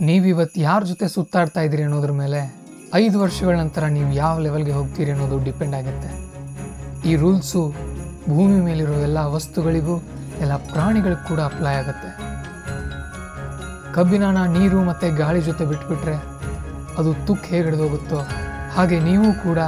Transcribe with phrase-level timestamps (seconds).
[0.00, 2.40] ನೀವಿವತ್ತು ಯಾರ ಜೊತೆ ಸುತ್ತಾಡ್ತಾ ಇದ್ದೀರಿ ಅನ್ನೋದ್ರ ಮೇಲೆ
[3.02, 6.10] ಐದು ವರ್ಷಗಳ ನಂತರ ನೀವು ಯಾವ ಲೆವೆಲ್ಗೆ ಹೋಗ್ತೀರಿ ಅನ್ನೋದು ಡಿಪೆಂಡ್ ಆಗುತ್ತೆ.
[7.08, 7.60] ಈ ರೂಲ್ಸು
[8.32, 9.94] ಭೂಮಿ ಮೇಲಿರೋ ಎಲ್ಲ ವಸ್ತುಗಳಿಗೂ
[10.44, 12.10] ಎಲ್ಲ ಪ್ರಾಣಿಗಳಿಗೂ ಕೂಡ ಅಪ್ಲೈ ಆಗುತ್ತೆ.
[13.94, 16.16] ಕಬ್ಬಿನಾನ ನೀರು ಮತ್ತು ಗಾಳಿ ಜೊತೆ ಬಿಟ್ಬಿಟ್ರೆ
[16.98, 18.20] ಅದು ತುಕ್ ಹೇಗೆ ಹಿಡಿದೋಗುತ್ತೋ
[18.76, 19.58] ಹಾಗೆ ನೀವು ಕೂಡ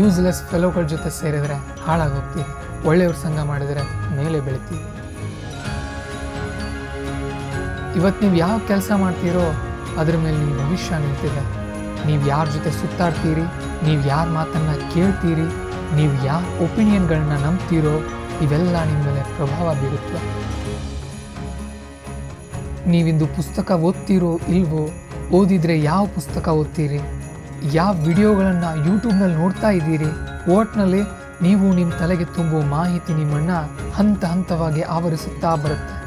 [0.00, 2.48] ಯೂಸ್ಲೆಸ್ ಫೆಲೋಗಳ ಜೊತೆ ಸೇರಿದರೆ ಹಾಳಾಗೋಗ್ತೀರಿ.
[2.90, 3.82] ಒಳ್ಳೆಯವ್ರ ಸಂಘ ಮಾಡಿದರೆ
[4.20, 4.84] ಮೇಲೆ ಬೆಳಿತೀವಿ
[7.98, 9.44] ಇವತ್ತು ನೀವು ಯಾವ ಕೆಲಸ ಮಾಡ್ತೀರೋ
[9.96, 11.62] ಅದ್ರ ಮೇಲೆ ನಿಮ್ಮ ಭವಿಷ್ಯ ನಿಂತಿದೆ.
[12.06, 13.42] ನೀವು ಯಾರ ಜೊತೆ ಸುತ್ತಾಡ್ತೀರಿ?
[13.86, 15.46] ನೀವು ಯಾರ ಮಾತನ್ನು ಕೇಳ್ತೀರಿ?
[15.96, 17.94] ನೀವು ಯಾರ ಒಪಿನಿಯನ್ಗಳನ್ನ ನಂಬ್ತೀರೋ?
[18.42, 20.42] ಇವೆಲ್ಲ ನಿಮ್ಮ ಮೇಲೆ ಪ್ರಭಾವ ಬೀರುತ್ತೆ.
[22.90, 24.88] ನೀವಿಂದು ಪುಸ್ತಕ ಓದ್ತೀರೋ ಇಲ್ವೋ?
[25.36, 27.00] ಓದಿದ್ರೆ ಯಾವ ಪುಸ್ತಕ ಓದ್ತೀರಿ?
[27.72, 30.50] ಯಾವ ವಿಡಿಯೋಗಳನ್ನು ಯೂಟ್ಯೂಬ್ನಲ್ಲಿ ನೋಡ್ತಾ ಇದ್ದೀರಿ?
[30.52, 31.02] ಒಟ್ನಲ್ಲಿ
[31.42, 36.02] ನೀವು ನಿಮ್ಮ ತಲೆಗೆ ತುಂಬುವ ಮಾಹಿತಿ ನಿಮ್ಮನ್ನು ಹಂತ ಹಂತವಾಗಿ ಆವರಿಸುತ್ತಾ ಬರುತ್ತೆ.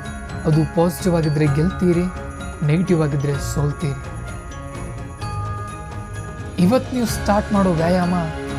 [0.50, 2.25] ಅದು ಪಾಸಿಟಿವ್ ಆಗಿದ್ದರೆ ಗೆಲ್ತೀರಿ.
[2.64, 4.00] ನೆಗೆಟಿವ್ ಆಗಿದ್ರೆ ಸೋಲ್ತೀರಿ.
[6.66, 8.16] ಇವತ್ತು ನೀವು ಸ್ಟಾರ್ಟ್ ಮಾಡೋ ವ್ಯಾಯಾಮ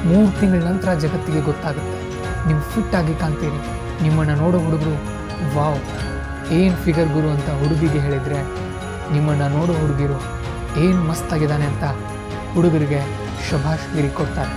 [0.08, 1.98] ಮೂರು ತಿಂಗಳ ನಂತರ ಜಗತ್ತಿಗೆ ಗೊತ್ತಾಗುತ್ತೆ.
[2.46, 3.60] ನೀವು ಫಿಟ್ ಆಗಿ ಕಾಣ್ತೀರಿ.
[4.02, 4.94] ನಿಮ್ಮನ್ನು ನೋಡೋ ಹುಡುಗರು,
[5.56, 5.80] ವಾವ್,
[6.58, 8.40] ಏನು ಫಿಗರ್ ಗುರು ಅಂತ ಹುಡುಗಿಗೆ ಹೇಳಿದರೆ,
[9.14, 10.18] ನಿಮ್ಮನ್ನು ನೋಡೋ ಹುಡುಗಿರು
[10.84, 11.84] ಏನು ಮಸ್ತಾಗಿದ್ದಾನೆ ಅಂತ
[12.54, 13.00] ಹುಡುಗರಿಗೆ
[13.48, 14.54] ಶಭಾಷ್ಗಿರಿ ಕೊಡ್ತಾರೆ.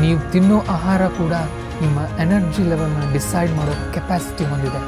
[0.00, 1.34] ನೀವು ತಿನ್ನೋ ಆಹಾರ ಕೂಡ
[1.80, 4.80] ನಿಮ್ಮ ಎನರ್ಜಿ ಲೆವೆಲ್ನ ಡಿಸೈಡ್ ಮಾಡೋ ಕೆಪಾಸಿಟಿ ಹೊಂದಿದೆ.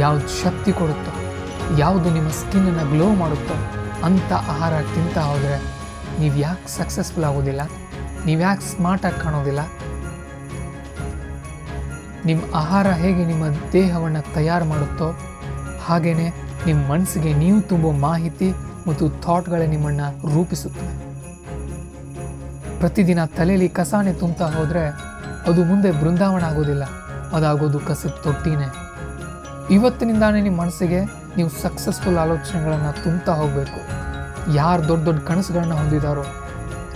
[0.00, 1.12] ಯಾವ್ದು ಶಕ್ತಿ ಕೊಡುತ್ತೋ,
[1.78, 3.56] ಯಾವುದು ನಿಮ್ಮ ಸ್ಕಿನ್ನನ್ನು ಗ್ಲೋ ಮಾಡುತ್ತೋ
[4.02, 5.56] ಅಂಥ ಆಹಾರ ತಿಂತಾ ಹೋದರೆ
[6.20, 7.62] ನೀವು ಯಾಕೆ ಸಕ್ಸಸ್ಫುಲ್ ಆಗೋದಿಲ್ಲ?
[8.26, 9.62] ನೀವು ಯಾಕೆ ಸ್ಮಾರ್ಟಾಗಿ ಕಾಣೋದಿಲ್ಲ?
[12.24, 15.08] ನಿಮ್ಮ ಆಹಾರ ಹೇಗೆ ನಿಮ್ಮ ದೇಹವನ್ನು ತಯಾರು ಮಾಡುತ್ತೋ
[15.86, 16.28] ಹಾಗೆಯೇ
[16.66, 18.48] ನಿಮ್ಮ ಮನಸ್ಸಿಗೆ ನೀವು ತುಂಬೋ ಮಾಹಿತಿ
[18.86, 20.92] ಮತ್ತು ಥಾಟ್ಗಳೇ ನಿಮ್ಮನ್ನು ರೂಪಿಸುತ್ತವೆ.
[22.78, 24.84] ಪ್ರತಿದಿನ ತಲೆಯಲ್ಲಿ ಕಸಾನೆ ತುಂಬ್ತಾ ಹೋದರೆ
[25.50, 26.84] ಅದು ಮುಂದೆ ಬೃಂದಾವನ ಆಗೋದಿಲ್ಲ,
[27.32, 28.68] ಅದಾಗೋದು ಕಸದ ತೊಟ್ಟಿನೇ.
[29.70, 31.04] ಇವತ್ತಿನಿಂದಾನೇ ನಿಮ್ಮ ಮನಸ್ಸಿಗೆ
[31.36, 33.80] ನೀವು ಸಕ್ಸಸ್ಫುಲ್ ಆಲೋಚನೆಗಳನ್ನು ತುಂಬ್ತಾ ಹೋಗಬೇಕು.
[34.54, 36.24] ಯಾರು ದೊಡ್ಡ ದೊಡ್ಡ ಕನಸುಗಳನ್ನ ಹೊಂದಿದಾರೋ,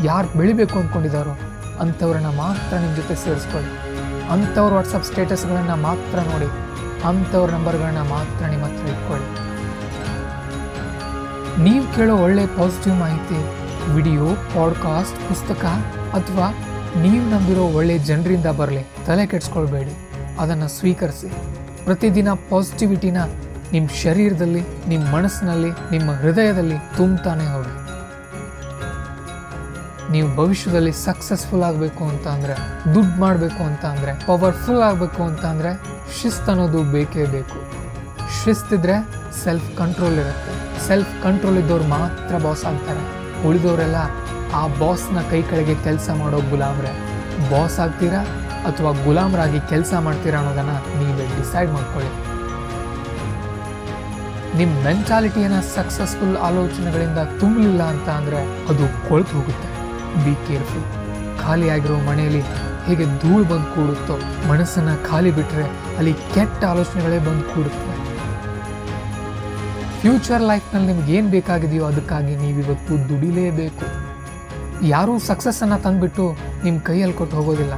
[0.05, 1.39] ಯಾರು ಬೆಳಿಬೇಕು ಅಂದ್ಕೊಂಡಿದ್ದಾರೋ
[1.81, 3.71] ಅಂಥವ್ರನ್ನ ಮಾತ್ರ ನಿಮ್ಮ ಜೊತೆ ಸೇರಿಸ್ಕೊಳ್ಳಿ.
[4.29, 6.47] ಅಂಥವ್ರ ವಾಟ್ಸಪ್ ಸ್ಟೇಟಸ್ಗಳನ್ನು ಮಾತ್ರ ನೋಡಿ,
[7.03, 9.47] ಅಂಥವ್ರ ನಂಬರ್ಗಳನ್ನ ಮಾತ್ರ ನಿಮ್ಮ ಹತ್ರ ಇಟ್ಕೊಳ್ಳಿ.
[11.63, 13.57] ನೀವು ಕೇಳೋ ಒಳ್ಳೆ ಪಾಸಿಟಿವ್ ಮಾಹಿತಿ,
[13.93, 15.65] ವಿಡಿಯೋ ಪಾಡ್ಕಾಸ್ಟ್ ಪುಸ್ತಕ
[16.13, 16.55] ಅಥವಾ
[17.03, 20.11] ನೀವು ನಂಬಿರೋ ಒಳ್ಳೆ ಜನರಿಂದ ಬರಲಿ, ತಲೆ ಕೆಡಿಸ್ಕೊಳ್ಬೇಡಿ.
[20.41, 21.56] ಅದನ್ನು ಸ್ವೀಕರಿಸಿ.
[21.87, 23.19] ಪ್ರತಿದಿನ ಪಾಸಿಟಿವಿಟಿನ
[23.73, 27.75] ನಿಮ್ಮ ಶರೀರದಲ್ಲಿ ನಿಮ್ಮ ಮನಸ್ಸಿನಲ್ಲಿ, ನಿಮ್ಮ ಹೃದಯದಲ್ಲಿ ತುಂಬ್ತಾನೆ ಹೋಗಿ.
[30.13, 32.55] ನೀವು ಭವಿಷ್ಯದಲ್ಲಿ ಸಕ್ಸಸ್ಫುಲ್ ಆಗಬೇಕು ಅಂತ ಅಂದರೆ,
[32.95, 35.73] ದುಡ್ಡು ಮಾಡಬೇಕು ಅಂತ ಅಂದರೆ ಪವರ್ಫುಲ್ ಆಗಬೇಕು ಅಂತ ಅಂದರೆ,
[36.19, 37.59] ಶಿಸ್ತು ಅನ್ನೋದು ಬೇಕೇ ಬೇಕು.
[38.39, 38.97] ಶಿಸ್ತಿದ್ರೆ
[39.45, 40.55] ಸೆಲ್ಫ್ ಕಂಟ್ರೋಲ್ ಇರುತ್ತೆ.
[40.89, 43.05] ಸೆಲ್ಫ್ ಕಂಟ್ರೋಲ್ ಇದ್ದವ್ರು ಮಾತ್ರ ಬಾಸ್ ಆಗ್ತಾರೆ.
[43.49, 44.01] ಉಳಿದವರೆಲ್ಲ
[44.61, 46.93] ಆ ಬಾಸ್ನ ಕೈ ಕೆಳಗೆ ಕೆಲಸ ಮಾಡೋ ಗುಲಾಮ್ರೆ.
[47.53, 48.23] ಬಾಸ್ ಆಗ್ತೀರಾ?
[48.69, 52.13] ಅಥವಾ ಗುಲಾಮರಾಗಿ ಕೆಲಸ ಮಾಡ್ತೀರಾ ಅನ್ನೋದನ್ನು ನೀವೇ ಡಿಸೈಡ್ ಮಾಡ್ಕೊಳ್ಳಿ.
[54.59, 58.39] ನಿಮ್ಮ ಮೆಂಟಾಲಿಟಿಯನ್ನು ಸಕ್ಸಸ್ಫುಲ್ ಆಲೋಚನೆಗಳಿಂದ ತುಂಬಲಿಲ್ಲ ಅಂತ ಅಂದರೆ
[58.73, 59.69] ಅದು ಕೊಳ್ತು ಹೋಗುತ್ತೆ.
[60.25, 60.87] ಬಿ ಕೇರ್ಫುಲ್
[61.43, 62.43] ಖಾಲಿಯಾಗಿರೋ ಮನೆಯಲ್ಲಿ
[62.87, 64.17] ಹೇಗೆ ಧೂಳು ಬಂದು ಕೂಡುತ್ತೋ,
[64.51, 65.67] ಮನಸ್ಸನ್ನು ಖಾಲಿ ಬಿಟ್ಟರೆ
[65.99, 67.95] ಅಲ್ಲಿ ಕೆಟ್ಟ ಆಲೋಚನೆಗಳೇ ಬಂದು ಕೂಡುತ್ತವೆ.
[70.01, 73.87] ಫ್ಯೂಚರ್ ಲೈಫ್ನಲ್ಲಿ ನಿಮ್ಗೆ ಏನು ಬೇಕಾಗಿದೆಯೋ ಅದಕ್ಕಾಗಿ ನೀವಿವತ್ತು ದುಡಿಲೇಬೇಕು.
[74.87, 76.25] ಯಾರೂ ಸಕ್ಸಸ್ಸನ್ನು ತಂದುಬಿಟ್ಟು
[76.65, 77.75] ನಿಮ್ಮ ಕೈಯಲ್ಲಿ ಕೊಟ್ಟು ಹೋಗೋದಿಲ್ಲ.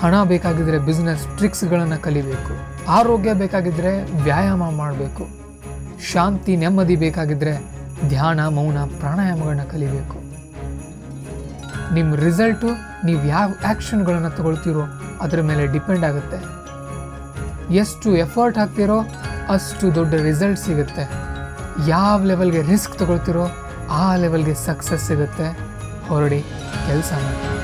[0.00, 2.52] ಹಣ ಬೇಕಾಗಿದ್ದರೆ ಬಿಸ್ನೆಸ್ ಟ್ರಿಕ್ಸ್ಗಳನ್ನು ಕಲಿಬೇಕು,
[2.98, 3.92] ಆರೋಗ್ಯ ಬೇಕಾಗಿದ್ದರೆ
[4.26, 5.24] ವ್ಯಾಯಾಮ ಮಾಡಬೇಕು,
[6.10, 7.54] ಶಾಂತಿ, ನೆಮ್ಮದಿ ಬೇಕಾಗಿದ್ದರೆ
[8.12, 10.18] ಧ್ಯಾನ, ಮೌನ, ಪ್ರಾಣಾಯಾಮಗಳನ್ನ ಕಲಿಬೇಕು.
[11.96, 12.68] ನಿಮ್ಮ ರಿಸಲ್ಟು
[13.08, 14.84] ನೀವು ಯಾವ ಆ್ಯಕ್ಷನ್ಗಳನ್ನು ತಗೊಳ್ತೀರೋ
[15.24, 16.40] ಅದರ ಮೇಲೆ ಡಿಪೆಂಡ್ ಆಗುತ್ತೆ.
[17.82, 18.98] ಎಷ್ಟು ಎಫರ್ಟ್ ಹಾಕ್ತಿರೋ
[19.56, 21.04] ಅಷ್ಟು ದೊಡ್ಡ ರಿಸಲ್ಟ್ ಸಿಗುತ್ತೆ.
[21.94, 23.46] ಯಾವ ಲೆವೆಲ್ಗೆ ರಿಸ್ಕ್ ತಗೊಳ್ತೀರೋ
[24.00, 25.48] ಆ ಲೆವೆಲ್ಗೆ ಸಕ್ಸಸ್ ಸಿಗುತ್ತೆ.
[26.08, 26.42] ಹೊರಡಿ,
[26.88, 27.57] ಕೆಲಸ ಮಾಡಿ.